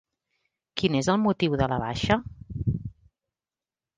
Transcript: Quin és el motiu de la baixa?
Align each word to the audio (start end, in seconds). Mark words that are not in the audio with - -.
Quin 0.81 0.95
és 0.99 1.09
el 1.13 1.19
motiu 1.25 1.57
de 1.61 1.67
la 1.73 1.77
baixa? 1.83 2.17